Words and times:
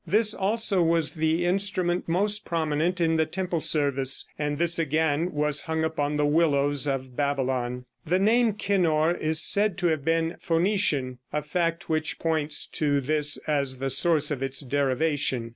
This 0.07 0.33
also 0.33 0.81
was 0.81 1.11
the 1.13 1.45
instrument 1.45 2.09
most 2.09 2.43
prominent 2.43 2.99
in 2.99 3.17
the 3.17 3.27
temple 3.27 3.59
service, 3.59 4.25
and 4.39 4.57
this 4.57 4.79
again 4.79 5.31
was 5.31 5.61
hung 5.61 5.83
upon 5.83 6.15
the 6.17 6.25
willows 6.25 6.87
of 6.87 7.15
Babylon. 7.15 7.85
The 8.03 8.17
name 8.17 8.53
kinnor 8.53 9.13
is 9.13 9.39
said 9.39 9.77
to 9.77 9.87
have 9.89 10.03
been 10.03 10.37
Phoenician, 10.41 11.19
a 11.31 11.43
fact 11.43 11.87
which 11.87 12.17
points 12.17 12.65
to 12.81 12.99
this 12.99 13.37
as 13.45 13.77
the 13.77 13.91
source 13.91 14.31
of 14.31 14.41
its 14.41 14.61
derivation. 14.61 15.49